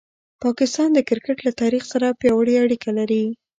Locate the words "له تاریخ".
1.47-1.83